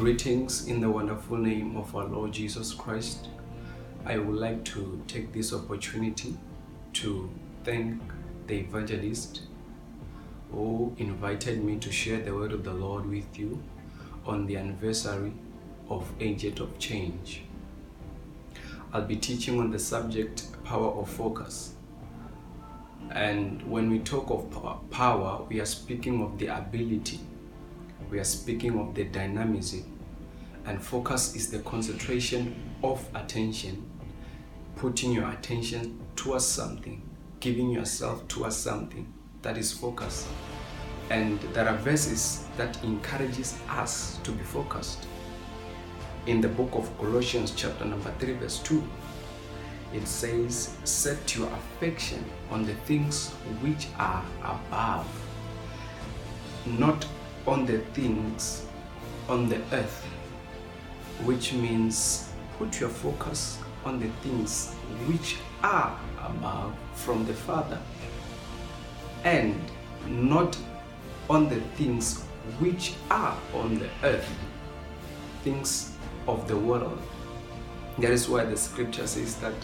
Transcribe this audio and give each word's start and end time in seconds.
Greetings 0.00 0.66
in 0.66 0.80
the 0.80 0.90
wonderful 0.90 1.36
name 1.36 1.76
of 1.76 1.94
our 1.94 2.06
Lord 2.06 2.32
Jesus 2.32 2.72
Christ. 2.72 3.28
I 4.06 4.16
would 4.16 4.38
like 4.38 4.64
to 4.64 5.04
take 5.06 5.30
this 5.30 5.52
opportunity 5.52 6.38
to 6.94 7.28
thank 7.64 8.00
the 8.46 8.60
evangelist 8.60 9.42
who 10.52 10.96
invited 10.96 11.62
me 11.62 11.76
to 11.80 11.92
share 11.92 12.18
the 12.18 12.34
word 12.34 12.52
of 12.52 12.64
the 12.64 12.72
Lord 12.72 13.04
with 13.04 13.38
you 13.38 13.62
on 14.24 14.46
the 14.46 14.56
anniversary 14.56 15.34
of 15.90 16.10
Agent 16.18 16.60
of 16.60 16.78
Change. 16.78 17.42
I'll 18.94 19.02
be 19.02 19.16
teaching 19.16 19.60
on 19.60 19.70
the 19.70 19.78
subject 19.78 20.46
power 20.64 20.92
of 20.92 21.10
focus. 21.10 21.74
And 23.10 23.62
when 23.70 23.90
we 23.90 23.98
talk 23.98 24.30
of 24.30 24.90
power, 24.90 25.44
we 25.46 25.60
are 25.60 25.66
speaking 25.66 26.22
of 26.22 26.38
the 26.38 26.46
ability, 26.46 27.20
we 28.10 28.18
are 28.18 28.24
speaking 28.24 28.78
of 28.78 28.94
the 28.94 29.04
dynamism, 29.04 29.89
and 30.66 30.82
focus 30.82 31.34
is 31.34 31.50
the 31.50 31.60
concentration 31.60 32.54
of 32.82 33.06
attention, 33.14 33.88
putting 34.76 35.12
your 35.12 35.28
attention 35.30 35.98
towards 36.16 36.44
something, 36.44 37.02
giving 37.40 37.70
yourself 37.70 38.26
towards 38.28 38.56
something. 38.56 39.12
That 39.42 39.56
is 39.56 39.72
focus. 39.72 40.28
And 41.10 41.40
there 41.54 41.68
are 41.68 41.76
verses 41.78 42.46
that 42.56 42.82
encourages 42.84 43.58
us 43.68 44.18
to 44.22 44.30
be 44.30 44.44
focused. 44.44 45.06
In 46.26 46.40
the 46.40 46.48
book 46.48 46.70
of 46.74 46.96
Colossians 46.98 47.52
chapter 47.56 47.84
number 47.84 48.12
3 48.18 48.34
verse 48.34 48.58
2, 48.58 48.82
it 49.92 50.06
says, 50.06 50.76
Set 50.84 51.34
your 51.36 51.48
affection 51.48 52.24
on 52.50 52.64
the 52.64 52.74
things 52.74 53.30
which 53.62 53.88
are 53.98 54.24
above, 54.44 55.08
not 56.66 57.04
on 57.46 57.66
the 57.66 57.78
things 57.94 58.66
on 59.28 59.48
the 59.48 59.56
earth, 59.72 60.06
which 61.24 61.52
means 61.52 62.32
put 62.58 62.80
your 62.80 62.88
focus 62.88 63.58
on 63.84 64.00
the 64.00 64.08
things 64.22 64.74
which 65.06 65.36
are 65.62 65.98
above 66.24 66.74
from 66.94 67.26
the 67.26 67.34
Father 67.34 67.78
and 69.24 69.54
not 70.06 70.56
on 71.28 71.48
the 71.48 71.60
things 71.76 72.22
which 72.58 72.94
are 73.10 73.36
on 73.54 73.78
the 73.78 73.88
earth, 74.02 74.28
things 75.42 75.96
of 76.26 76.48
the 76.48 76.56
world. 76.56 76.98
That 77.98 78.10
is 78.10 78.28
why 78.28 78.44
the 78.44 78.56
scripture 78.56 79.06
says 79.06 79.36
that 79.36 79.54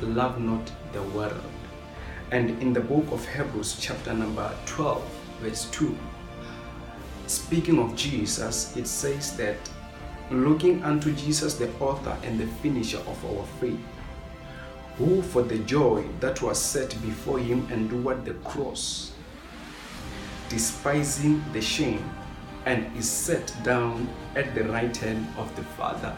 love 0.00 0.40
not 0.40 0.70
the 0.92 1.02
world. 1.02 1.40
And 2.30 2.50
in 2.62 2.72
the 2.72 2.80
book 2.80 3.04
of 3.12 3.26
Hebrews, 3.26 3.78
chapter 3.80 4.12
number 4.12 4.52
12, 4.66 5.04
verse 5.40 5.64
2, 5.70 5.96
speaking 7.26 7.78
of 7.78 7.96
Jesus, 7.96 8.76
it 8.76 8.86
says 8.86 9.36
that 9.36 9.56
looking 10.30 10.82
unto 10.82 11.12
Jesus, 11.12 11.54
the 11.54 11.70
author 11.78 12.16
and 12.22 12.38
the 12.38 12.46
finisher 12.46 12.98
of 12.98 13.24
our 13.24 13.44
faith, 13.60 13.78
who 14.98 15.22
for 15.22 15.42
the 15.42 15.58
joy 15.60 16.04
that 16.20 16.42
was 16.42 16.58
set 16.58 16.90
before 17.02 17.38
him 17.38 17.66
endured 17.70 18.24
the 18.24 18.34
cross, 18.34 19.12
despising 20.48 21.44
the 21.52 21.60
shame, 21.60 22.02
and 22.64 22.96
is 22.96 23.08
set 23.08 23.54
down 23.62 24.08
at 24.34 24.54
the 24.54 24.64
right 24.64 24.96
hand 24.96 25.26
of 25.38 25.54
the 25.54 25.62
Father. 25.62 26.16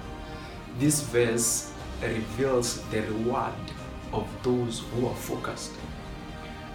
This 0.79 1.03
verse 1.03 1.73
reveals 2.03 2.83
the 2.91 3.03
reward 3.03 3.53
of 4.13 4.27
those 4.43 4.83
who 4.95 5.07
are 5.07 5.15
focused. 5.15 5.73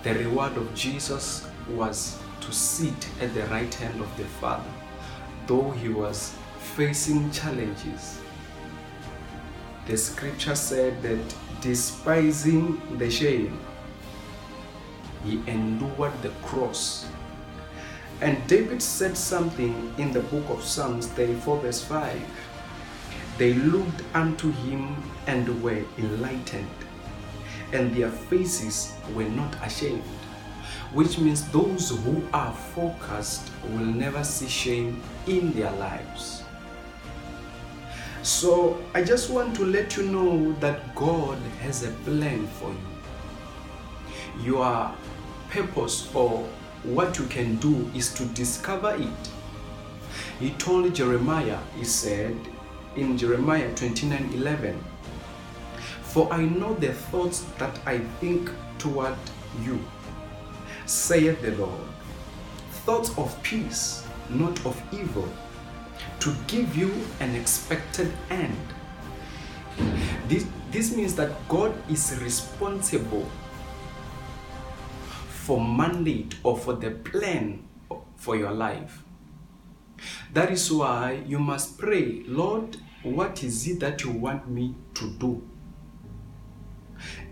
The 0.03 0.13
reward 0.15 0.55
of 0.57 0.75
Jesus 0.75 1.47
was 1.69 2.19
to 2.41 2.51
sit 2.51 3.07
at 3.21 3.33
the 3.33 3.45
right 3.45 3.73
hand 3.73 4.01
of 4.01 4.17
the 4.17 4.25
Father, 4.25 4.69
though 5.47 5.71
he 5.71 5.89
was 5.89 6.35
facing 6.75 7.29
challenges. 7.29 8.19
The 9.85 9.95
scripture 9.95 10.55
said 10.55 11.01
that 11.03 11.35
despising 11.61 12.81
the 12.97 13.11
shame, 13.11 13.59
he 15.23 15.41
endured 15.45 16.19
the 16.23 16.29
cross. 16.41 17.05
And 18.21 18.45
David 18.47 18.81
said 18.81 19.15
something 19.15 19.93
in 19.99 20.13
the 20.13 20.21
book 20.21 20.49
of 20.49 20.63
Psalms 20.63 21.07
34, 21.07 21.59
verse 21.59 21.83
5. 21.83 22.21
They 23.37 23.53
looked 23.53 24.01
unto 24.15 24.51
him 24.51 24.95
and 25.27 25.61
were 25.61 25.83
enlightened, 25.97 26.67
and 27.71 27.95
their 27.95 28.09
faces 28.09 28.93
were 29.13 29.29
not 29.29 29.55
ashamed. 29.63 30.01
Which 30.93 31.19
means 31.19 31.47
those 31.49 31.89
who 31.89 32.23
are 32.33 32.53
focused 32.53 33.51
will 33.63 33.85
never 33.85 34.23
see 34.23 34.47
shame 34.47 35.01
in 35.27 35.51
their 35.53 35.71
lives. 35.71 36.42
So 38.23 38.81
I 38.93 39.03
just 39.03 39.29
want 39.29 39.53
to 39.57 39.65
let 39.65 39.97
you 39.97 40.03
know 40.03 40.53
that 40.61 40.95
God 40.95 41.37
has 41.59 41.83
a 41.83 41.91
plan 42.05 42.47
for 42.47 42.69
you. 42.69 44.45
Your 44.53 44.95
purpose 45.49 46.09
or 46.15 46.47
what 46.83 47.19
you 47.19 47.25
can 47.25 47.57
do 47.57 47.91
is 47.93 48.13
to 48.13 48.23
discover 48.27 48.95
it. 48.95 49.29
He 50.39 50.51
told 50.51 50.95
Jeremiah, 50.95 51.59
he 51.77 51.83
said 51.83 52.37
in 52.95 53.17
Jeremiah 53.17 53.75
29 53.75 54.31
11, 54.35 54.81
For 56.03 56.31
I 56.31 56.45
know 56.45 56.75
the 56.75 56.93
thoughts 56.93 57.41
that 57.57 57.77
I 57.85 57.99
think 58.21 58.49
toward 58.77 59.17
you, 59.63 59.83
saith 60.85 61.41
the 61.41 61.51
Lord, 61.57 61.87
thoughts 62.85 63.17
of 63.17 63.35
peace, 63.43 64.07
not 64.29 64.65
of 64.65 64.81
evil, 64.93 65.27
to 66.23 66.33
give 66.47 66.73
you 66.73 66.89
an 67.19 67.35
expected 67.35 68.09
end. 68.29 68.55
This, 70.29 70.47
this 70.71 70.95
means 70.95 71.15
that 71.15 71.31
God 71.49 71.75
is 71.91 72.17
responsible 72.21 73.29
for 75.27 75.59
mandate 75.59 76.35
or 76.43 76.57
for 76.57 76.75
the 76.75 76.91
plan 76.91 77.67
for 78.15 78.37
your 78.37 78.51
life. 78.51 79.03
That 80.31 80.49
is 80.49 80.71
why 80.71 81.23
you 81.27 81.39
must 81.39 81.77
pray, 81.77 82.23
Lord, 82.25 82.77
what 83.03 83.43
is 83.43 83.67
it 83.67 83.81
that 83.81 84.05
you 84.05 84.11
want 84.11 84.49
me 84.49 84.75
to 84.93 85.09
do? 85.15 85.45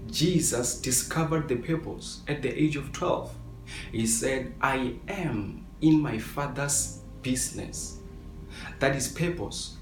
Jesus 0.08 0.82
discovered 0.82 1.48
the 1.48 1.56
purpose 1.56 2.24
at 2.28 2.42
the 2.42 2.50
age 2.50 2.76
of 2.76 2.92
12. 2.92 3.34
He 3.94 4.06
said, 4.06 4.54
I 4.60 4.96
am 5.08 5.66
in 5.80 6.02
my 6.02 6.18
Father's 6.18 7.00
business. 7.22 8.01
That 8.82 8.96
is 8.96 9.08
purpose. 9.10 9.78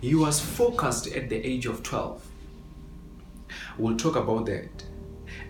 He 0.00 0.14
was 0.14 0.40
focused 0.40 1.06
at 1.08 1.28
the 1.28 1.36
age 1.36 1.66
of 1.66 1.82
12. 1.82 2.26
We'll 3.76 3.98
talk 3.98 4.16
about 4.16 4.46
that. 4.46 4.84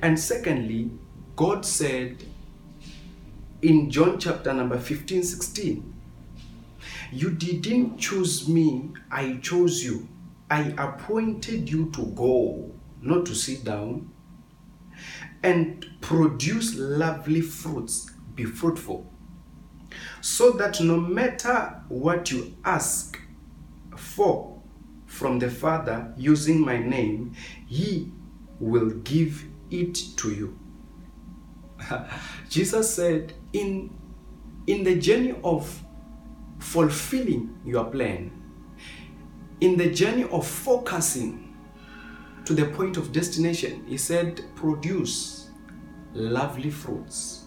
And 0.03 0.19
secondly, 0.19 0.91
God 1.37 1.65
said 1.65 2.25
in 3.63 3.89
John 3.89 4.19
chapter 4.19 4.53
number 4.53 4.81
15 4.81 5.23
16, 5.23 5.95
You 7.13 7.31
didn't 7.31 7.99
choose 7.99 8.49
me, 8.49 8.91
I 9.13 9.37
chose 9.37 9.85
you. 9.85 10.09
I 10.51 10.75
appointed 10.77 11.71
you 11.71 11.89
to 11.93 12.07
go, 12.17 12.73
not 13.01 13.27
to 13.27 13.35
sit 13.37 13.63
down, 13.63 14.11
and 15.45 15.87
produce 16.01 16.75
lovely 16.75 17.43
fruits, 17.43 18.11
be 18.35 18.45
fruitful, 18.45 19.14
so 20.25 20.53
that 20.53 20.81
no 20.81 20.97
matter 20.97 21.83
what 21.89 22.31
you 22.31 22.57
ask 22.65 23.21
for 23.95 24.59
from 25.05 25.39
the 25.39 25.51
Father 25.51 26.15
using 26.17 26.59
my 26.59 26.79
name, 26.79 27.35
He 27.67 28.11
will 28.59 28.89
give 28.89 29.45
it 29.71 29.95
to 30.17 30.33
you. 30.33 30.59
Jesus 32.49 32.95
said, 32.95 33.35
in, 33.53 33.95
in 34.67 34.83
the 34.83 34.99
journey 34.99 35.35
of 35.45 35.83
fulfilling 36.59 37.61
your 37.63 37.85
plan, 37.85 38.33
in 39.61 39.77
the 39.77 39.91
journey 39.91 40.25
of 40.25 40.47
focusing 40.47 41.55
to 42.47 42.55
the 42.55 42.65
point 42.65 42.97
of 42.97 43.13
destination, 43.13 43.85
He 43.87 43.99
said, 43.99 44.43
produce 44.55 45.51
lovely 46.15 46.71
fruits. 46.71 47.44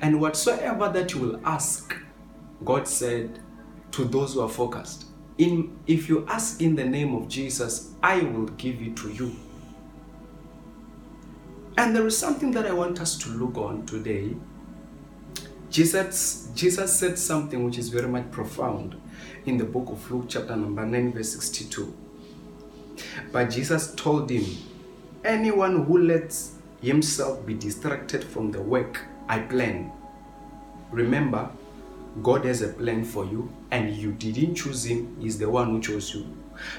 And 0.00 0.20
whatsoever 0.20 0.88
that 0.90 1.14
you 1.14 1.20
will 1.20 1.40
ask, 1.44 1.96
God 2.64 2.86
said 2.88 3.38
to 3.92 4.04
those 4.04 4.34
who 4.34 4.40
are 4.40 4.48
focused, 4.48 5.06
in, 5.38 5.76
if 5.86 6.08
you 6.08 6.24
ask 6.28 6.62
in 6.62 6.76
the 6.76 6.84
name 6.84 7.14
of 7.14 7.28
Jesus, 7.28 7.92
I 8.02 8.20
will 8.20 8.46
give 8.46 8.80
it 8.80 8.96
to 8.98 9.10
you. 9.10 9.34
And 11.76 11.94
there 11.94 12.06
is 12.06 12.16
something 12.16 12.52
that 12.52 12.66
I 12.66 12.72
want 12.72 13.00
us 13.00 13.18
to 13.18 13.30
look 13.30 13.56
on 13.56 13.84
today. 13.84 14.36
Jesus, 15.70 16.50
Jesus 16.54 16.96
said 16.96 17.18
something 17.18 17.64
which 17.64 17.78
is 17.78 17.88
very 17.88 18.06
much 18.06 18.30
profound 18.30 18.94
in 19.44 19.58
the 19.58 19.64
book 19.64 19.88
of 19.88 20.10
Luke, 20.10 20.26
chapter 20.28 20.54
number 20.54 20.86
9, 20.86 21.12
verse 21.12 21.32
62. 21.32 21.92
But 23.32 23.50
Jesus 23.50 23.92
told 23.94 24.30
him, 24.30 24.44
Anyone 25.24 25.84
who 25.84 25.98
lets 25.98 26.52
himself 26.80 27.44
be 27.44 27.54
distracted 27.54 28.22
from 28.22 28.52
the 28.52 28.60
work 28.60 29.00
I 29.28 29.40
plan. 29.40 29.92
Remember, 30.90 31.50
God 32.22 32.44
has 32.44 32.62
a 32.62 32.68
plan 32.68 33.04
for 33.04 33.24
you 33.24 33.52
and 33.70 33.94
you 33.94 34.12
didn't 34.12 34.54
choose 34.54 34.84
him, 34.84 35.16
he's 35.20 35.38
the 35.38 35.50
one 35.50 35.70
who 35.70 35.80
chose 35.80 36.14
you. 36.14 36.26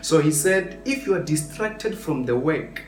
So 0.01 0.21
he 0.21 0.31
said, 0.31 0.81
if 0.85 1.05
you 1.05 1.15
are 1.15 1.23
distracted 1.23 1.97
from 1.97 2.25
the 2.25 2.35
work 2.35 2.83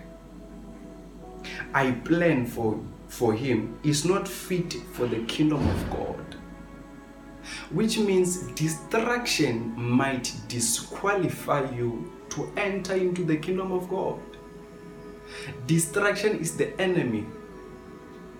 I 1.73 1.91
plan 1.91 2.45
for 2.45 2.79
for 3.07 3.33
him 3.33 3.79
is 3.83 4.03
not 4.03 4.27
fit 4.27 4.73
for 4.93 5.07
the 5.07 5.23
kingdom 5.25 5.65
of 5.65 5.89
God. 5.89 6.35
Which 7.71 7.97
means 7.97 8.47
distraction 8.53 9.73
might 9.79 10.33
disqualify 10.47 11.69
you 11.71 12.11
to 12.29 12.51
enter 12.57 12.95
into 12.95 13.23
the 13.23 13.37
kingdom 13.37 13.71
of 13.71 13.89
God. 13.89 14.19
Distraction 15.65 16.37
is 16.39 16.57
the 16.57 16.79
enemy 16.81 17.25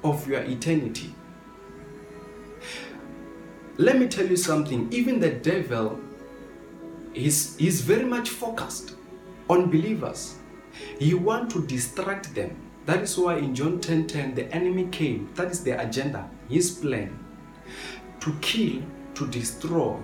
of 0.04 0.28
your 0.28 0.42
eternity. 0.42 1.14
Let 3.78 4.00
me 4.00 4.08
tell 4.08 4.26
you 4.26 4.38
something, 4.38 4.92
even 4.92 5.20
the 5.20 5.30
devil 5.30 6.00
is, 7.14 7.56
is 7.60 7.82
very 7.82 8.06
much 8.06 8.30
focused 8.30 8.96
on 9.50 9.70
believers. 9.70 10.38
He 11.00 11.14
want 11.14 11.52
to 11.52 11.66
distract 11.66 12.34
them. 12.34 12.56
That 12.86 13.02
is 13.04 13.18
why 13.18 13.38
in 13.38 13.54
John 13.54 13.80
10:10 13.80 14.08
10, 14.08 14.08
10, 14.08 14.36
the 14.36 14.56
enemy 14.56 14.88
came. 14.88 15.30
That 15.36 15.52
is 15.52 15.64
the 15.64 15.80
agenda, 15.80 16.30
his 16.50 16.72
plan 16.72 17.20
to 18.22 18.34
kill, 18.42 18.82
to 19.16 19.28
destroy, 19.28 19.98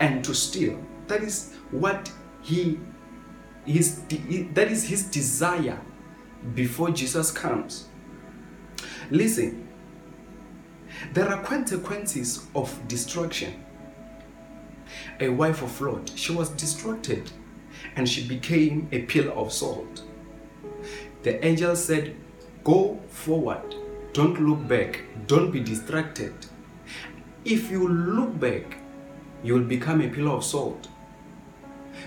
and 0.00 0.24
to 0.24 0.34
steal. 0.34 0.78
That 1.08 1.22
is 1.22 1.54
what 1.70 2.10
he 2.42 2.78
his 3.64 4.02
that 4.54 4.70
is 4.70 4.84
his 4.84 5.04
desire 5.04 5.80
before 6.54 6.90
Jesus 6.90 7.30
comes. 7.30 7.88
Listen, 9.10 9.68
there 11.12 11.28
are 11.28 11.42
consequences 11.42 12.46
of 12.54 12.86
destruction. 12.88 13.64
A 15.20 15.28
wife 15.28 15.62
of 15.62 15.80
Lot, 15.80 16.12
she 16.14 16.32
was 16.32 16.50
distracted 16.50 17.30
and 17.96 18.08
she 18.08 18.26
became 18.26 18.88
a 18.92 19.02
pillar 19.02 19.32
of 19.32 19.52
salt. 19.52 20.02
The 21.22 21.44
angel 21.44 21.76
said, 21.76 22.14
Go 22.64 23.00
forward, 23.08 23.74
don't 24.12 24.40
look 24.40 24.66
back, 24.66 25.00
don't 25.26 25.50
be 25.50 25.60
distracted. 25.60 26.34
If 27.44 27.70
you 27.70 27.86
look 27.86 28.38
back, 28.40 28.78
you 29.42 29.54
will 29.54 29.64
become 29.64 30.00
a 30.00 30.08
pillar 30.08 30.32
of 30.32 30.44
salt. 30.44 30.88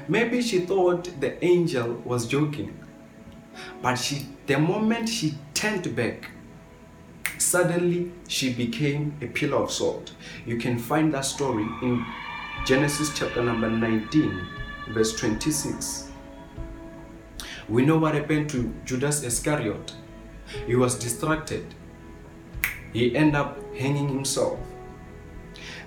Maybe 0.07 0.41
she 0.41 0.59
thought 0.59 1.09
the 1.19 1.43
angel 1.43 1.93
was 2.05 2.27
joking, 2.27 2.77
but 3.81 3.95
she, 3.95 4.25
the 4.47 4.59
moment 4.59 5.09
she 5.09 5.35
turned 5.53 5.95
back, 5.95 6.29
suddenly 7.37 8.11
she 8.27 8.53
became 8.53 9.15
a 9.21 9.27
pillar 9.27 9.57
of 9.57 9.71
salt. 9.71 10.13
You 10.45 10.57
can 10.57 10.77
find 10.77 11.13
that 11.13 11.25
story 11.25 11.67
in 11.81 12.05
Genesis 12.65 13.11
chapter 13.17 13.41
number 13.41 13.69
19, 13.69 14.41
verse 14.89 15.15
26. 15.15 16.11
We 17.69 17.85
know 17.85 17.97
what 17.97 18.15
happened 18.15 18.49
to 18.49 18.73
Judas 18.83 19.23
Iscariot. 19.23 19.93
He 20.65 20.75
was 20.75 20.97
distracted. 20.97 21.73
He 22.91 23.15
ended 23.15 23.35
up 23.35 23.57
hanging 23.75 24.09
himself. 24.09 24.59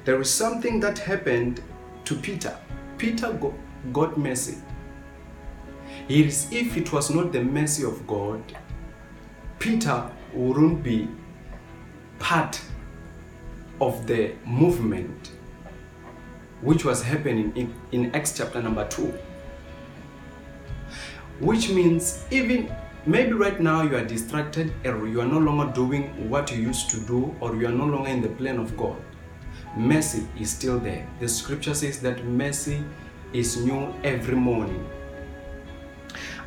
There 0.04 0.20
is 0.20 0.30
something 0.30 0.80
that 0.80 0.98
happened 0.98 1.60
to 2.04 2.14
Peter. 2.14 2.56
Peter 2.98 3.38
got 3.92 4.16
mercy. 4.16 4.56
If 6.08 6.76
it 6.76 6.92
was 6.92 7.10
not 7.10 7.32
the 7.32 7.42
mercy 7.42 7.84
of 7.84 8.06
God, 8.06 8.42
Peter 9.58 10.10
wouldn't 10.32 10.82
be 10.82 11.08
part 12.18 12.60
of 13.80 14.06
the 14.06 14.32
movement 14.44 15.32
which 16.60 16.84
was 16.84 17.02
happening 17.02 17.52
in, 17.56 17.74
in 17.90 18.14
Acts 18.14 18.36
chapter 18.36 18.62
number 18.62 18.86
2 18.88 19.12
which 21.40 21.70
means 21.70 22.24
even 22.30 22.72
maybe 23.04 23.32
right 23.32 23.60
now 23.60 23.82
you 23.82 23.96
are 23.96 24.04
distracted 24.04 24.72
or 24.84 25.08
you 25.08 25.20
are 25.20 25.26
no 25.26 25.38
longer 25.38 25.72
doing 25.72 26.30
what 26.30 26.52
you 26.52 26.62
used 26.62 26.88
to 26.90 27.00
do 27.00 27.34
or 27.40 27.56
you 27.56 27.66
are 27.66 27.72
no 27.72 27.84
longer 27.84 28.08
in 28.08 28.22
the 28.22 28.28
plan 28.28 28.58
of 28.58 28.76
God. 28.76 28.96
Mercy 29.76 30.26
is 30.38 30.50
still 30.50 30.78
there. 30.78 31.04
The 31.18 31.28
scripture 31.28 31.74
says 31.74 32.00
that 32.02 32.24
mercy 32.24 32.84
is 33.32 33.56
new 33.56 33.92
every 34.04 34.36
morning. 34.36 34.88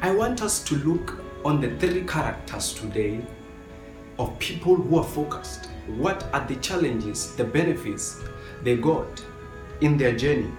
I 0.02 0.12
want 0.12 0.42
us 0.42 0.64
to 0.66 0.76
look 0.76 1.20
on 1.44 1.62
the 1.62 1.76
three 1.78 2.04
characters 2.04 2.74
today 2.74 3.22
of 4.20 4.38
people 4.40 4.76
who 4.76 4.98
are 4.98 5.04
focused. 5.04 5.70
What 5.88 6.24
are 6.34 6.46
the 6.46 6.58
challenges, 6.58 7.36
the 7.36 7.44
benefits 7.44 8.22
they 8.64 8.76
got 8.76 9.24
in 9.82 9.98
their 9.98 10.16
journey? 10.16 10.52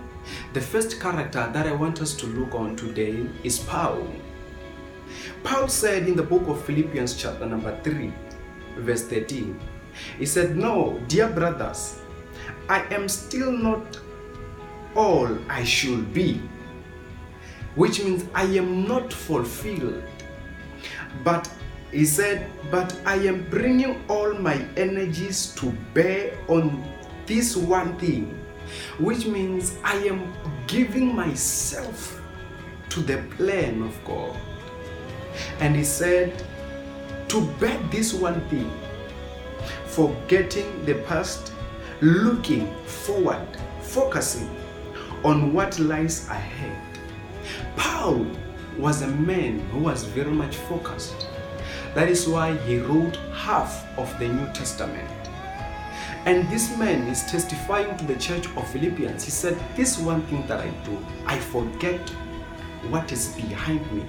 The 0.55 0.61
first 0.61 1.00
character 1.00 1.50
that 1.53 1.67
I 1.67 1.73
want 1.73 2.00
us 2.00 2.15
to 2.17 2.27
look 2.27 2.55
on 2.55 2.77
today 2.77 3.27
is 3.44 3.59
Paul. 3.59 4.09
Paul 5.44 5.69
said 5.69 6.09
in 6.09 6.17
the 6.17 6.23
book 6.23 6.49
of 6.49 6.65
Philippians, 6.65 7.15
chapter 7.15 7.47
number 7.47 7.79
3, 7.83 8.12
verse 8.79 9.05
13, 9.05 9.59
he 10.19 10.27
said, 10.27 10.56
No, 10.56 11.00
dear 11.09 11.29
brothers, 11.29 12.00
I 12.69 12.83
am 12.94 13.09
still 13.09 13.53
not 13.53 14.00
all 14.94 15.29
I 15.49 15.62
should 15.62 16.12
be, 16.12 16.41
which 17.76 18.02
means 18.02 18.25
I 18.34 18.44
am 18.44 18.88
not 18.88 19.12
fulfilled. 19.12 20.02
But 21.23 21.49
he 21.93 22.05
said, 22.05 22.50
But 22.70 22.99
I 23.06 23.17
am 23.17 23.49
bringing 23.49 24.02
all 24.08 24.34
my 24.34 24.67
energies 24.76 25.55
to 25.56 25.70
bear 25.94 26.37
on 26.49 26.84
this 27.26 27.56
one 27.56 27.96
thing, 27.99 28.38
which 28.99 29.26
means 29.26 29.76
I 29.84 29.96
am 29.99 30.32
giving 30.67 31.14
myself 31.14 32.20
to 32.88 33.00
the 33.00 33.19
plan 33.37 33.82
of 33.82 33.94
God. 34.05 34.37
And 35.61 35.76
he 35.76 35.84
said, 35.84 36.43
To 37.28 37.40
bear 37.61 37.78
this 37.90 38.14
one 38.14 38.40
thing, 38.49 38.70
forgetting 39.87 40.84
the 40.87 40.94
past, 41.06 41.52
looking 42.00 42.75
forward, 42.84 43.47
focusing 43.83 44.49
on 45.25 45.52
what 45.52 45.78
lies 45.78 46.28
ahead. 46.28 46.86
Paul 48.06 48.25
was 48.78 49.02
a 49.02 49.08
man 49.08 49.58
who 49.70 49.80
was 49.80 50.04
very 50.04 50.30
much 50.30 50.54
focused. 50.54 51.26
That 51.96 52.08
is 52.08 52.28
why 52.28 52.56
he 52.58 52.78
wrote 52.78 53.16
half 53.34 53.84
of 53.98 54.16
the 54.20 54.28
New 54.28 54.46
Testament. 54.52 55.10
And 56.25 56.48
this 56.48 56.78
man 56.78 57.08
is 57.08 57.25
testifying 57.25 57.96
to 57.96 58.04
the 58.04 58.14
church 58.14 58.46
of 58.46 58.68
Philippians. 58.68 59.25
He 59.25 59.32
said, 59.32 59.58
This 59.75 59.98
one 59.98 60.22
thing 60.26 60.46
that 60.46 60.60
I 60.60 60.70
do, 60.84 61.04
I 61.26 61.36
forget 61.40 62.08
what 62.90 63.10
is 63.10 63.34
behind 63.34 63.80
me 63.92 64.04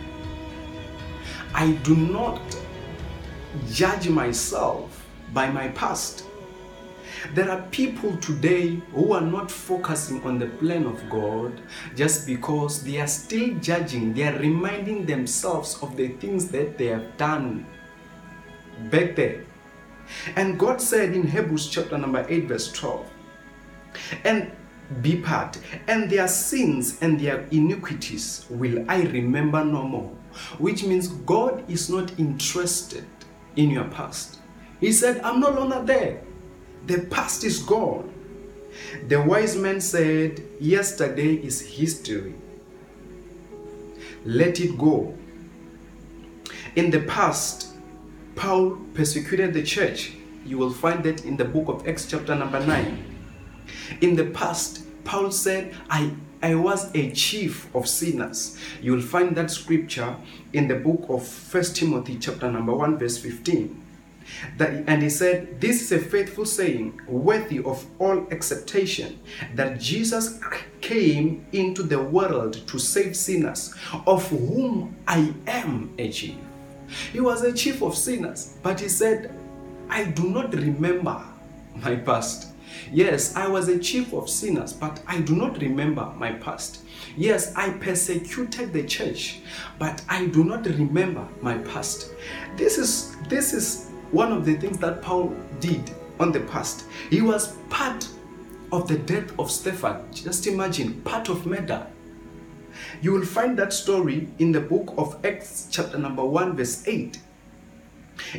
I 1.56 1.72
do 1.82 1.96
not 1.96 2.40
judge 3.72 4.10
myself 4.10 5.08
by 5.34 5.50
my 5.50 5.70
past. 5.70 6.24
There 7.34 7.50
are 7.50 7.62
people 7.72 8.16
today 8.18 8.82
who 8.94 9.14
are 9.14 9.22
not 9.22 9.50
focusing 9.50 10.24
on 10.24 10.40
the 10.40 10.48
plan 10.48 10.86
of 10.86 11.10
God 11.10 11.62
just 11.96 12.28
because 12.28 12.84
they 12.84 13.00
are 13.00 13.08
still 13.08 13.56
judging, 13.60 14.14
they 14.14 14.24
are 14.24 14.38
reminding 14.40 15.06
themselves 15.06 15.82
of 15.82 15.96
the 15.98 16.10
things 16.10 16.50
that 16.50 16.78
they 16.78 16.88
have 16.88 17.18
done 17.18 17.66
back 18.92 19.16
there. 19.16 19.44
And 20.36 20.58
God 20.60 20.82
said 20.82 21.14
in 21.14 21.28
Hebrews 21.28 21.70
chapter 21.70 21.98
number 21.98 22.26
8, 22.28 22.46
verse 22.46 22.72
12, 22.72 23.10
and 24.24 24.52
be 25.02 25.18
part, 25.18 25.60
and 25.88 26.10
their 26.10 26.28
sins 26.28 26.98
and 27.02 27.20
their 27.20 27.46
iniquities 27.52 28.46
will 28.50 28.86
I 28.88 29.02
remember 29.02 29.64
no 29.64 29.84
more. 29.84 30.12
Which 30.60 30.84
means 30.84 31.08
God 31.08 31.70
is 31.70 31.90
not 31.90 32.18
interested 32.20 33.06
in 33.56 33.70
your 33.72 33.86
past. 33.86 34.40
He 34.80 34.92
said, 34.92 35.20
I'm 35.22 35.40
no 35.40 35.50
longer 35.50 35.82
there. 35.84 36.22
The 36.88 37.02
past 37.10 37.44
is 37.44 37.60
gone. 37.60 38.14
The 39.10 39.22
wise 39.22 39.58
man 39.58 39.82
said, 39.82 40.42
Yesterday 40.58 41.36
is 41.36 41.60
history. 41.60 42.34
Let 44.24 44.62
it 44.62 44.78
go. 44.78 45.14
In 46.78 46.90
the 46.90 47.02
past, 47.02 47.74
Paul 48.36 48.78
persecuted 48.94 49.54
the 49.54 49.64
church. 49.64 50.14
You 50.46 50.58
will 50.58 50.72
find 50.72 51.04
that 51.04 51.26
in 51.26 51.36
the 51.36 51.44
book 51.44 51.68
of 51.68 51.86
Acts, 51.86 52.06
chapter 52.06 52.34
number 52.34 52.66
9. 52.66 53.16
In 54.00 54.16
the 54.16 54.28
past, 54.28 54.84
Paul 55.04 55.32
said, 55.32 55.76
I, 55.90 56.14
I 56.42 56.56
was 56.56 56.90
a 56.96 57.12
chief 57.12 57.74
of 57.76 57.86
sinners. 57.86 58.58
You 58.82 58.94
will 58.94 59.02
find 59.02 59.36
that 59.36 59.52
scripture 59.52 60.16
in 60.54 60.70
the 60.70 60.76
book 60.76 61.06
of 61.10 61.28
First 61.28 61.76
Timothy, 61.76 62.18
chapter 62.18 62.50
number 62.50 62.74
1, 62.74 62.98
verse 62.98 63.18
15. 63.18 63.87
That, 64.58 64.84
and 64.88 65.02
he 65.02 65.10
said, 65.10 65.60
This 65.60 65.82
is 65.82 65.92
a 65.92 66.00
faithful 66.00 66.46
saying, 66.46 67.02
worthy 67.08 67.60
of 67.64 67.86
all 68.00 68.28
acceptation, 68.32 69.20
that 69.56 69.80
Jesus 69.80 70.40
came 70.82 71.46
into 71.52 71.84
the 71.84 72.02
world 72.02 72.68
to 72.68 72.80
save 72.80 73.16
sinners, 73.16 73.74
of 74.06 74.28
whom 74.30 74.96
I 75.08 75.34
am 75.48 75.94
a 75.98 76.12
chief. 76.12 76.36
He 77.12 77.20
was 77.20 77.44
a 77.44 77.54
chief 77.54 77.82
of 77.82 77.96
sinners, 77.96 78.58
but 78.64 78.80
he 78.80 78.90
said, 78.90 79.34
I 79.90 80.06
do 80.06 80.30
not 80.30 80.54
remember 80.54 81.24
my 81.76 81.96
past. 81.96 82.54
Yes, 82.92 83.36
I 83.36 83.48
was 83.48 83.68
a 83.70 83.80
chief 83.80 84.14
of 84.14 84.30
sinners, 84.30 84.74
but 84.74 85.02
I 85.08 85.20
do 85.22 85.36
not 85.36 85.60
remember 85.60 86.12
my 86.18 86.34
past. 86.34 86.84
Yes, 87.16 87.54
I 87.56 87.72
persecuted 87.72 88.74
the 88.74 88.84
church, 88.84 89.40
but 89.80 90.02
I 90.10 90.28
do 90.28 90.44
not 90.44 90.66
remember 90.66 91.28
my 91.42 91.58
past. 91.60 92.12
This 92.56 92.78
is 92.78 93.16
this 93.28 93.54
is 93.54 93.87
one 94.12 94.32
of 94.32 94.46
the 94.46 94.56
things 94.56 94.78
that 94.80 95.02
Paul 95.02 95.36
did 95.60 95.92
on 96.20 96.32
the 96.32 96.42
past. 96.42 96.86
He 97.10 97.22
was 97.22 97.56
part 97.70 98.08
of 98.72 98.88
the 98.88 98.98
death 98.98 99.38
of 99.40 99.52
Stephen. 99.52 100.12
Just 100.14 100.48
imagine, 100.48 101.02
part 101.02 101.30
of 101.30 101.46
murder. 101.46 101.86
You 103.02 103.14
will 103.14 103.26
find 103.26 103.58
that 103.58 103.74
story 103.74 104.28
in 104.40 104.52
the 104.52 104.62
book 104.62 104.94
of 104.98 105.24
Acts, 105.26 105.68
chapter 105.72 105.98
number 105.98 106.24
1, 106.24 106.56
verse 106.56 106.88
8. 106.88 107.20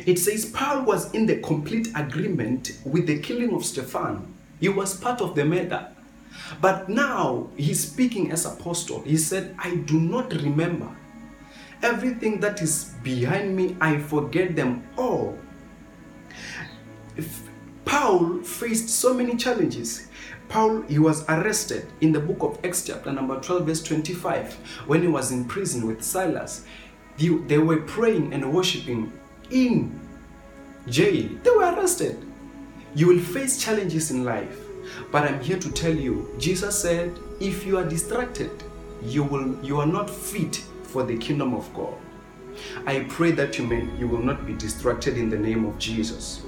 It 0.05 0.19
says 0.19 0.45
Paul 0.45 0.83
was 0.83 1.11
in 1.13 1.25
the 1.25 1.37
complete 1.37 1.89
agreement 1.95 2.79
with 2.85 3.07
the 3.07 3.19
killing 3.19 3.53
of 3.53 3.65
Stephen. 3.65 4.33
He 4.59 4.69
was 4.69 4.97
part 4.97 5.21
of 5.21 5.35
the 5.35 5.45
murder. 5.45 5.87
But 6.61 6.89
now 6.89 7.49
he's 7.57 7.91
speaking 7.91 8.31
as 8.31 8.45
apostle. 8.45 9.01
He 9.01 9.17
said, 9.17 9.55
I 9.57 9.75
do 9.75 9.99
not 9.99 10.33
remember. 10.33 10.89
Everything 11.81 12.39
that 12.41 12.61
is 12.61 12.93
behind 13.03 13.55
me, 13.55 13.77
I 13.79 13.97
forget 13.97 14.55
them 14.55 14.83
all. 14.97 15.37
Paul 17.89 18.43
faced 18.43 18.87
so 18.87 19.15
many 19.15 19.35
challenges. 19.35 20.09
Paul, 20.47 20.83
he 20.83 20.99
was 20.99 21.25
arrested 21.27 21.87
in 22.01 22.11
the 22.11 22.19
book 22.19 22.43
of 22.43 22.63
Acts, 22.63 22.85
chapter 22.85 23.11
number 23.11 23.39
12, 23.39 23.65
verse 23.65 23.81
25, 23.81 24.53
when 24.85 25.01
he 25.01 25.07
was 25.07 25.31
in 25.31 25.43
prison 25.45 25.87
with 25.87 26.03
Silas. 26.03 26.65
They, 27.17 27.29
they 27.29 27.57
were 27.57 27.81
praying 27.81 28.31
and 28.31 28.53
worshiping 28.53 29.11
in 29.49 29.99
jail. 30.87 31.31
They 31.41 31.49
were 31.49 31.73
arrested. 31.73 32.23
You 32.93 33.07
will 33.07 33.19
face 33.19 33.59
challenges 33.59 34.11
in 34.11 34.23
life, 34.23 34.59
but 35.11 35.23
I'm 35.23 35.41
here 35.41 35.57
to 35.57 35.71
tell 35.71 35.95
you, 35.95 36.29
Jesus 36.37 36.79
said, 36.79 37.17
if 37.39 37.65
you 37.65 37.79
are 37.79 37.85
distracted, 37.85 38.51
you 39.01 39.23
will 39.23 39.57
you 39.65 39.79
are 39.79 39.87
not 39.87 40.11
fit 40.11 40.57
for 40.83 41.01
the 41.01 41.17
kingdom 41.17 41.55
of 41.55 41.73
God. 41.73 41.95
I 42.85 43.07
pray 43.09 43.31
that 43.31 43.57
you 43.57 43.65
may 43.65 43.87
you 43.97 44.07
will 44.07 44.21
not 44.21 44.45
be 44.45 44.53
distracted 44.53 45.17
in 45.17 45.31
the 45.31 45.39
name 45.39 45.65
of 45.65 45.79
Jesus. 45.79 46.43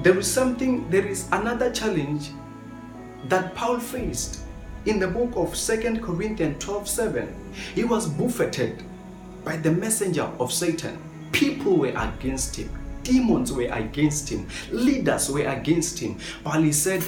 There 0.00 0.16
is 0.16 0.32
something, 0.32 0.88
there 0.90 1.06
is 1.06 1.28
another 1.32 1.72
challenge 1.72 2.30
that 3.28 3.54
Paul 3.56 3.80
faced 3.80 4.40
in 4.86 5.00
the 5.00 5.08
book 5.08 5.32
of 5.34 5.56
Second 5.56 6.02
Corinthians 6.02 6.62
12 6.62 6.88
7. 6.88 7.52
He 7.74 7.84
was 7.84 8.06
buffeted 8.06 8.82
by 9.44 9.56
the 9.56 9.72
messenger 9.72 10.30
of 10.38 10.52
Satan. 10.52 10.98
People 11.32 11.76
were 11.76 11.94
against 11.96 12.56
him, 12.56 12.70
demons 13.02 13.52
were 13.52 13.68
against 13.72 14.28
him, 14.28 14.46
leaders 14.70 15.30
were 15.30 15.46
against 15.46 15.98
him. 15.98 16.18
But 16.44 16.62
he 16.62 16.72
said, 16.72 17.02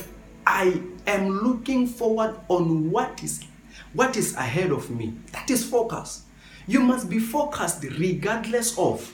I 0.46 0.82
am 1.06 1.28
looking 1.28 1.86
forward 1.86 2.40
on 2.48 2.90
what 2.90 3.22
is 3.22 3.44
what 3.92 4.16
is 4.16 4.34
ahead 4.34 4.72
of 4.72 4.90
me. 4.90 5.14
That 5.32 5.48
is 5.50 5.64
focus. 5.64 6.22
You 6.66 6.80
must 6.80 7.08
be 7.08 7.18
focused 7.18 7.84
regardless 7.84 8.76
of. 8.78 9.12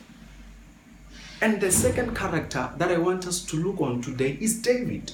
And 1.41 1.61
the 1.61 1.71
second 1.71 2.17
character 2.17 2.71
that 2.79 2.91
I 2.91 2.97
want 2.99 3.27
us 3.27 3.45
to 3.47 3.57
look 3.57 3.81
on 3.81 4.01
today 4.01 4.39
is 4.41 4.61
David. 4.63 5.13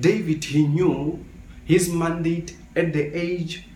David, 0.00 0.44
he 0.44 0.66
knew 0.66 1.24
his 1.64 1.88
mandate 1.88 2.56
at 2.74 2.92
the 2.92 3.04
age, 3.16 3.66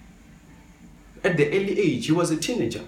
at 1.22 1.36
the 1.36 1.46
early 1.46 1.78
age, 1.78 2.06
he 2.06 2.12
was 2.12 2.30
a 2.30 2.36
teenager. 2.36 2.84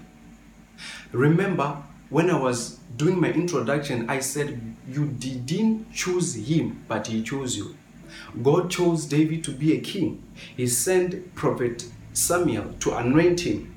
Remember, 1.13 1.83
when 2.09 2.31
I 2.31 2.39
was 2.39 2.79
doing 2.97 3.21
my 3.21 3.33
introduction, 3.33 4.11
I 4.11 4.19
said, 4.21 4.61
You 4.89 5.07
didn't 5.07 5.93
choose 5.93 6.35
him, 6.35 6.85
but 6.89 7.07
he 7.07 7.23
chose 7.23 7.57
you. 7.57 7.77
God 8.43 8.71
chose 8.71 9.07
David 9.07 9.45
to 9.45 9.53
be 9.53 9.77
a 9.77 9.81
king. 9.81 10.23
He 10.57 10.67
sent 10.67 11.35
prophet 11.35 11.87
Samuel 12.13 12.75
to 12.81 12.97
anoint 12.97 13.41
him. 13.41 13.75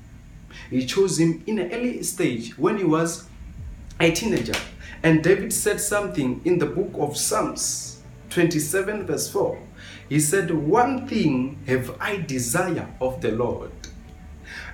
He 0.70 0.86
chose 0.86 1.18
him 1.18 1.42
in 1.46 1.58
an 1.58 1.72
early 1.72 2.02
stage 2.02 2.58
when 2.58 2.78
he 2.78 2.84
was 2.84 3.28
a 4.00 4.10
teenager. 4.10 4.54
And 5.02 5.22
David 5.22 5.52
said 5.52 5.80
something 5.80 6.40
in 6.44 6.58
the 6.58 6.66
book 6.66 6.92
of 6.94 7.16
Psalms 7.16 8.02
27, 8.30 9.06
verse 9.06 9.30
4. 9.30 9.58
He 10.08 10.20
said, 10.20 10.50
One 10.50 11.06
thing 11.06 11.62
have 11.66 11.96
I 12.00 12.16
desire 12.16 12.88
of 13.00 13.20
the 13.20 13.32
Lord, 13.32 13.70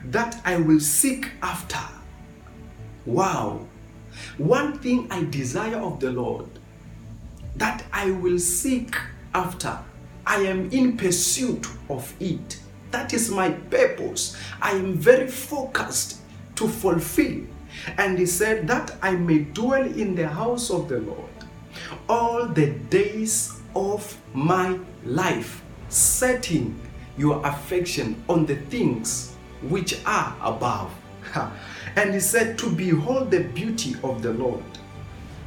that 0.05 0.41
I 0.45 0.57
will 0.57 0.81
seek 0.81 1.31
after. 1.43 1.81
Wow. 3.07 3.67
One 4.39 4.79
thing 4.79 5.07
I 5.11 5.25
desire 5.25 5.79
of 5.79 6.01
the 6.01 6.11
Lord, 6.11 6.49
that 7.57 7.85
I 7.93 8.11
will 8.11 8.39
seek 8.39 8.97
after. 9.35 9.79
I 10.27 10.37
am 10.43 10.71
in 10.71 10.97
pursuit 10.97 11.67
of 11.89 12.13
it. 12.21 12.61
That 12.91 13.13
is 13.13 13.31
my 13.31 13.51
purpose. 13.51 14.37
I 14.61 14.73
am 14.73 14.95
very 14.95 15.29
focused 15.29 16.21
to 16.57 16.69
fulfill 16.69 17.43
and 17.97 18.19
he 18.19 18.27
said, 18.27 18.67
That 18.69 18.97
I 19.03 19.13
may 19.13 19.41
dwell 19.41 19.83
in 19.83 20.15
the 20.15 20.29
house 20.29 20.71
of 20.71 20.89
the 20.89 21.01
Lord 21.01 21.29
all 22.09 22.47
the 22.47 22.71
days 22.91 23.61
of 23.75 24.17
my 24.35 24.79
life, 25.05 25.63
setting 25.89 26.79
your 27.17 27.45
affection 27.47 28.23
on 28.29 28.47
the 28.47 28.57
things 28.57 29.35
which 29.63 30.01
are 30.07 30.37
above. 30.43 30.93
and 31.97 32.15
he 32.15 32.21
said, 32.21 32.59
To 32.59 32.71
behold 32.71 33.31
the 33.31 33.41
beauty 33.41 33.95
of 34.03 34.23
the 34.23 34.33
Lord, 34.33 34.65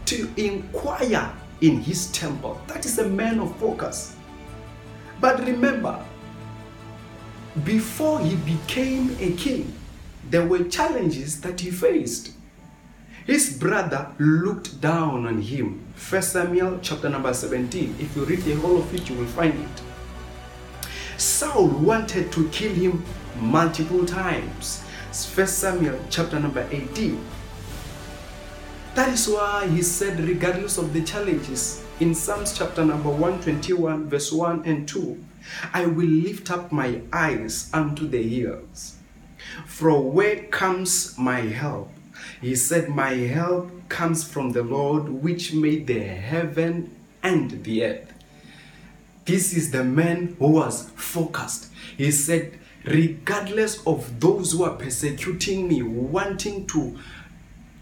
to 0.05 0.29
inquire 0.37 1.33
in 1.61 1.79
his 1.81 2.11
temple. 2.11 2.59
That 2.67 2.85
is 2.85 2.99
a 2.99 3.07
man 3.07 3.39
of 3.39 3.55
focus. 3.57 4.15
But 5.19 5.39
remember, 5.45 6.03
before 7.63 8.19
he 8.19 8.35
became 8.35 9.15
a 9.19 9.31
king, 9.33 9.73
there 10.29 10.45
were 10.45 10.63
challenges 10.63 11.41
that 11.41 11.59
he 11.61 11.71
faced. 11.71 12.31
His 13.25 13.57
brother 13.57 14.11
looked 14.19 14.81
down 14.81 15.25
on 15.25 15.41
him. 15.41 15.81
First 15.95 16.33
Samuel 16.33 16.79
chapter 16.81 17.09
number 17.09 17.33
17. 17.33 17.95
If 17.99 18.15
you 18.15 18.25
read 18.25 18.39
the 18.39 18.55
whole 18.55 18.79
of 18.79 18.93
it, 18.93 19.09
you 19.09 19.15
will 19.15 19.27
find 19.27 19.53
it. 19.53 19.81
Saul 21.17 21.67
wanted 21.67 22.31
to 22.33 22.49
kill 22.49 22.73
him 22.73 23.03
multiple 23.39 24.05
times. 24.05 24.83
First 25.11 25.59
Samuel 25.59 25.99
chapter 26.09 26.39
number 26.39 26.67
18. 26.71 27.23
That 28.95 29.09
is 29.09 29.27
why 29.27 29.67
he 29.67 29.81
said, 29.81 30.19
regardless 30.19 30.77
of 30.77 30.93
the 30.93 31.03
challenges, 31.03 31.83
in 31.99 32.13
Psalms 32.13 32.57
chapter 32.57 32.83
number 32.83 33.09
121, 33.09 34.09
verse 34.09 34.31
1 34.31 34.63
and 34.65 34.87
2, 34.87 35.23
I 35.73 35.85
will 35.85 36.05
lift 36.05 36.51
up 36.51 36.71
my 36.71 37.01
eyes 37.11 37.69
unto 37.73 38.07
the 38.07 38.21
hills. 38.21 38.95
From 39.65 40.13
where 40.13 40.43
comes 40.43 41.17
my 41.17 41.41
help? 41.41 41.89
He 42.41 42.55
said, 42.55 42.89
My 42.89 43.11
help 43.11 43.71
comes 43.89 44.23
from 44.23 44.51
the 44.51 44.63
Lord 44.63 45.09
which 45.09 45.53
made 45.53 45.87
the 45.87 45.99
heaven 45.99 46.95
and 47.21 47.63
the 47.63 47.85
earth. 47.85 48.13
This 49.25 49.53
is 49.53 49.71
the 49.71 49.83
man 49.83 50.35
who 50.39 50.49
was 50.49 50.89
focused. 50.95 51.71
He 51.97 52.11
said, 52.11 52.59
Regardless 52.85 53.85
of 53.87 54.19
those 54.19 54.51
who 54.51 54.63
are 54.63 54.75
persecuting 54.75 55.67
me, 55.69 55.81
wanting 55.81 56.67
to 56.67 56.97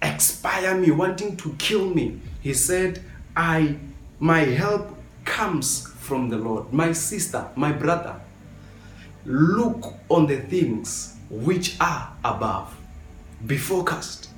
expire 0.01 0.77
me, 0.77 0.91
wanting 0.91 1.37
to 1.37 1.53
kill 1.57 1.85
me, 1.89 2.19
he 2.41 2.53
said, 2.53 3.03
I 3.35 3.77
my 4.19 4.41
help 4.41 4.95
comes 5.25 5.87
from 5.87 6.29
the 6.29 6.37
Lord. 6.37 6.71
My 6.71 6.91
sister, 6.91 7.47
my 7.55 7.71
brother, 7.71 8.21
look 9.25 9.95
on 10.09 10.27
the 10.27 10.37
things 10.41 11.17
which 11.31 11.77
are 11.79 12.13
above. 12.25 12.75
Be 13.47 13.57
focused. 13.57 14.29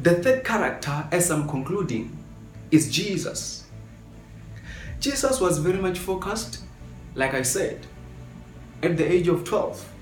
The 0.00 0.14
third 0.22 0.44
character, 0.44 1.06
as 1.10 1.30
I'm 1.30 1.48
concluding, 1.48 2.16
is 2.70 2.90
Jesus. 2.90 3.66
Jesus 5.00 5.40
was 5.40 5.58
very 5.58 5.78
much 5.78 5.98
focused, 5.98 6.60
like 7.14 7.34
I 7.34 7.42
said, 7.42 7.86
at 8.82 8.96
the 8.96 9.10
age 9.10 9.28
of 9.28 9.44
12. 9.44 9.92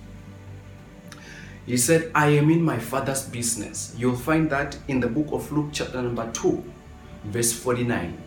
He 1.65 1.77
said, 1.77 2.11
I 2.15 2.29
am 2.29 2.51
in 2.51 2.62
my 2.62 2.79
father's 2.79 3.25
business. 3.25 3.95
You'll 3.97 4.17
find 4.17 4.51
that 4.51 4.77
in 4.89 5.01
the 5.01 5.09
book 5.09 5.29
of 5.31 5.51
Luke, 5.51 5.71
chapter 5.73 6.03
number 6.03 6.31
2, 6.33 6.62
verse 7.25 7.53
49. 7.53 8.19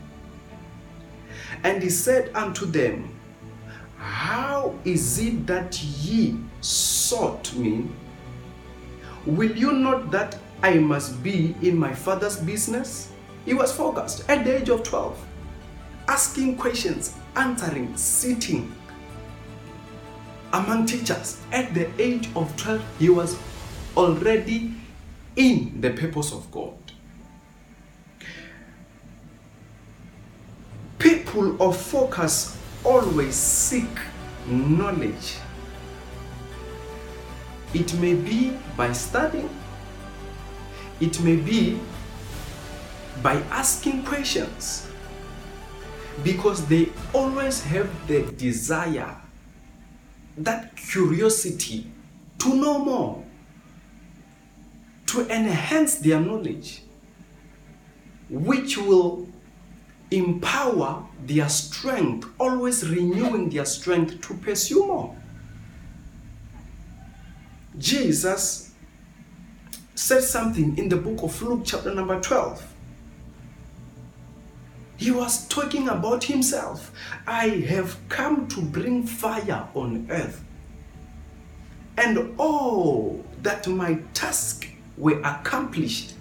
And 1.63 1.83
he 1.83 1.89
said 1.89 2.31
unto 2.33 2.65
them, 2.65 3.13
How 3.97 4.75
is 4.85 5.19
it 5.19 5.45
that 5.47 5.81
ye 5.83 6.38
sought 6.65 7.53
me? 7.55 7.88
Will 9.25 9.55
you 9.55 9.74
not 9.74 10.12
that 10.12 10.38
I 10.63 10.75
must 10.75 11.22
be 11.24 11.55
in 11.62 11.77
my 11.77 11.93
father's 11.93 12.38
business? 12.38 13.12
He 13.45 13.53
was 13.53 13.72
focused 13.72 14.27
at 14.29 14.45
the 14.45 14.62
age 14.62 14.69
of 14.69 14.84
12, 14.84 15.17
asking 16.07 16.57
questions, 16.57 17.15
answering, 17.36 17.95
sitting 17.95 18.74
among 20.53 20.86
teachers. 20.86 21.41
At 21.51 21.74
the 21.74 21.89
age 22.01 22.29
of 22.36 22.55
12, 22.57 22.84
he 23.00 23.10
was 23.10 23.38
already 23.95 24.74
in 25.36 25.81
the 25.81 25.91
purpose 25.91 26.31
of 26.31 26.50
God. 26.51 26.74
people 31.05 31.62
of 31.62 31.77
focus 31.77 32.57
always 32.84 33.36
seek 33.36 33.89
knowledge. 34.48 35.36
It 37.74 37.93
may 38.00 38.13
be 38.13 38.57
by 38.77 38.93
studying, 38.93 39.50
it 41.00 41.19
may 41.22 41.36
be 41.36 41.79
by 43.22 43.41
asking 43.50 44.03
questions, 44.03 44.88
because 46.24 46.65
they 46.67 46.89
always 47.13 47.63
have 47.63 47.89
the 48.07 48.24
desire, 48.34 49.17
that 50.38 50.75
curiosity 50.75 51.91
to 52.39 52.55
know 52.55 52.79
more, 52.79 53.24
to 55.07 55.22
enhance 55.29 55.95
their 55.95 56.19
knowledge, 56.19 56.81
which 58.29 58.77
will 58.77 59.27
empower 60.12 61.05
their 61.25 61.50
strength, 61.50 62.27
always 62.39 62.88
renewing 62.88 63.50
their 63.50 63.65
strength 63.65 64.22
to 64.22 64.34
pursue 64.36 64.86
more. 64.86 65.15
Jesus 67.77 68.72
said 69.96 70.24
something 70.24 70.77
in 70.77 70.89
the 70.89 70.96
book 70.96 71.24
of 71.24 71.41
Luke, 71.41 71.62
chapter 71.65 71.94
number 71.94 72.20
12. 72.20 72.74
He 74.98 75.12
was 75.12 75.48
talking 75.50 75.89
about 75.89 76.24
himself. 76.24 76.91
I 77.27 77.48
have 77.48 77.98
come 78.08 78.48
to 78.48 78.62
bring 78.62 79.05
fire 79.05 79.67
on 79.74 80.08
earth. 80.10 80.44
And 81.98 82.34
oh, 82.39 83.24
that 83.41 83.67
my 83.67 83.96
task 84.13 84.67
were 84.98 85.20
accomplished. 85.22 86.13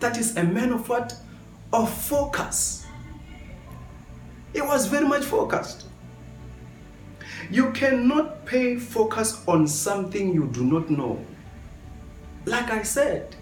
That 0.00 0.18
is 0.18 0.36
a 0.36 0.44
man 0.44 0.72
of 0.72 0.88
what? 0.88 1.16
Of 1.72 1.92
focus. 1.92 2.86
He 4.52 4.60
was 4.60 4.86
very 4.86 5.06
much 5.06 5.24
focused. 5.24 5.86
You 7.54 7.70
cannot 7.70 8.44
pay 8.46 8.74
focus 8.80 9.44
on 9.46 9.68
something 9.68 10.34
you 10.34 10.46
do 10.46 10.64
not 10.64 10.90
know. 10.90 11.24
Like 12.46 12.72
I 12.72 12.82
said, 12.82 13.36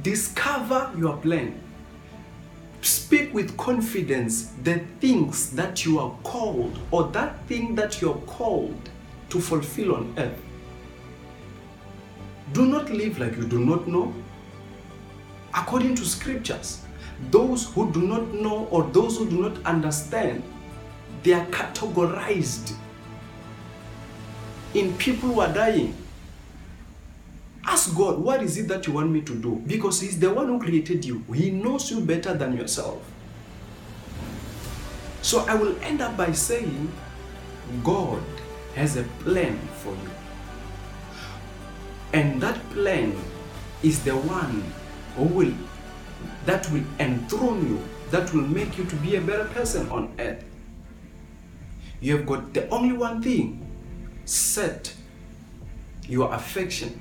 discover 0.00 0.92
your 0.96 1.16
plan. 1.16 1.60
Speak 2.82 3.34
with 3.34 3.56
confidence 3.56 4.52
the 4.62 4.78
things 5.00 5.50
that 5.56 5.84
you 5.84 5.98
are 5.98 6.14
called 6.22 6.78
or 6.92 7.08
that 7.08 7.44
thing 7.48 7.74
that 7.74 8.00
you 8.00 8.12
are 8.12 8.20
called 8.26 8.90
to 9.30 9.40
fulfill 9.40 9.96
on 9.96 10.14
earth. 10.18 10.40
Do 12.52 12.64
not 12.64 12.90
live 12.90 13.18
like 13.18 13.36
you 13.36 13.48
do 13.48 13.58
not 13.58 13.88
know. 13.88 14.14
According 15.52 15.96
to 15.96 16.04
scriptures, 16.04 16.84
those 17.32 17.64
who 17.64 17.90
do 17.90 18.02
not 18.02 18.32
know 18.32 18.68
or 18.70 18.84
those 18.84 19.18
who 19.18 19.28
do 19.28 19.42
not 19.42 19.60
understand, 19.66 20.44
they 21.24 21.32
are 21.32 21.46
categorized 21.46 22.76
in 24.74 24.96
people 24.98 25.30
who 25.30 25.40
are 25.40 25.52
dying. 25.52 25.96
Ask 27.64 27.94
God, 27.96 28.18
what 28.18 28.42
is 28.42 28.56
it 28.56 28.68
that 28.68 28.86
you 28.86 28.94
want 28.94 29.10
me 29.10 29.20
to 29.22 29.34
do? 29.34 29.62
Because 29.66 30.00
He's 30.00 30.18
the 30.18 30.30
one 30.30 30.46
who 30.46 30.58
created 30.58 31.04
you. 31.04 31.24
He 31.34 31.50
knows 31.50 31.90
you 31.90 32.00
better 32.00 32.34
than 32.34 32.56
yourself. 32.56 33.02
So 35.22 35.44
I 35.46 35.54
will 35.54 35.76
end 35.82 36.00
up 36.00 36.16
by 36.16 36.32
saying, 36.32 36.90
God 37.84 38.22
has 38.74 38.96
a 38.96 39.02
plan 39.20 39.58
for 39.82 39.90
you. 39.90 40.10
And 42.14 42.40
that 42.40 42.58
plan 42.70 43.14
is 43.82 44.02
the 44.02 44.16
one 44.16 44.64
who 45.16 45.24
will 45.24 45.54
that 46.46 46.70
will 46.70 46.84
enthrone 46.98 47.68
you, 47.68 47.82
that 48.10 48.32
will 48.32 48.46
make 48.48 48.78
you 48.78 48.84
to 48.84 48.96
be 48.96 49.16
a 49.16 49.20
better 49.20 49.44
person 49.44 49.86
on 49.90 50.10
earth. 50.18 50.42
You 52.00 52.16
have 52.16 52.26
got 52.26 52.54
the 52.54 52.66
only 52.70 52.96
one 52.96 53.22
thing 53.22 53.67
set 54.28 54.92
your 56.06 56.32
affection 56.34 57.00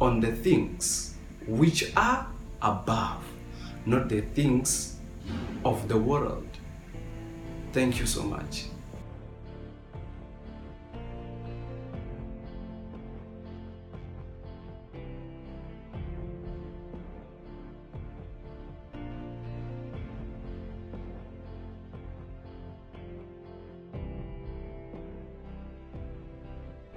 on 0.00 0.20
the 0.20 0.32
things 0.32 1.14
which 1.46 1.92
are 1.96 2.26
above, 2.60 3.24
not 3.86 4.08
the 4.08 4.20
things 4.20 4.98
of 5.64 5.88
the 5.88 5.96
world. 5.96 6.46
Thank 7.72 7.98
you 7.98 8.06
so 8.06 8.22
much. 8.22 8.66